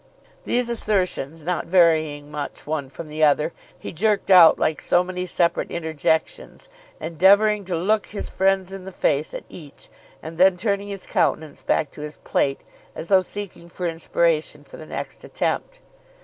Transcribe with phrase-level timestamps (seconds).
[0.45, 5.27] These assertions, not varying much one from the other, he jerked out like so many
[5.27, 9.89] separate interjections, endeavouring to look his friends in the face at each,
[10.23, 12.61] and then turning his countenance back to his plate
[12.95, 15.81] as though seeking for inspiration for the next attempt.